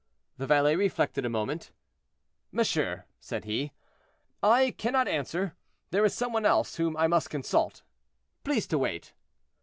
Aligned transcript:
The 0.37 0.47
valet 0.47 0.75
reflected 0.75 1.27
a 1.27 1.29
moment. 1.29 1.71
"Monsieur," 2.51 3.05
said 3.19 3.45
he, 3.45 3.71
"I 4.41 4.71
cannot 4.71 5.07
answer; 5.07 5.53
there 5.91 6.03
is 6.03 6.15
some 6.15 6.33
one 6.33 6.43
else 6.43 6.77
whom 6.77 6.97
I 6.97 7.05
must 7.05 7.29
consult. 7.29 7.83
Please 8.43 8.65
to 8.69 8.79
wait." 8.79 9.13